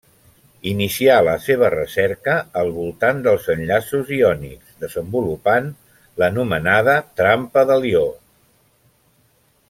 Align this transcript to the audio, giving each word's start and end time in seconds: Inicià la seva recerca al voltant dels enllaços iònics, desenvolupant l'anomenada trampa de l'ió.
Inicià 0.69 1.15
la 1.25 1.33
seva 1.47 1.67
recerca 1.73 2.37
al 2.61 2.71
voltant 2.77 3.19
dels 3.27 3.45
enllaços 3.55 4.09
iònics, 4.17 4.71
desenvolupant 4.87 5.69
l'anomenada 6.23 6.95
trampa 7.23 7.65
de 7.73 7.77
l'ió. 7.85 8.03